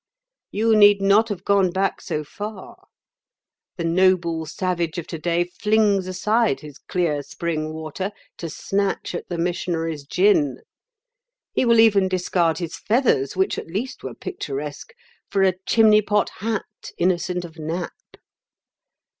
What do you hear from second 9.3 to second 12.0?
missionary's gin. He will